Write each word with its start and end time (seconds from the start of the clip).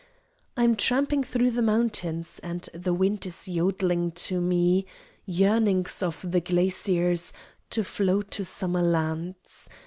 I'm 0.57 0.75
tramping 0.75 1.21
thro 1.23 1.51
the 1.51 1.61
mountains 1.61 2.39
And 2.41 2.67
the 2.73 2.91
wind 2.91 3.23
is 3.27 3.47
yodling 3.47 4.13
to 4.15 4.41
me 4.41 4.87
Yearnings 5.27 6.01
of 6.01 6.25
the 6.31 6.41
glaciers 6.41 7.33
To 7.69 7.83
flow 7.83 8.23
to 8.23 8.43
summer 8.43 8.81
lands. 8.81 9.69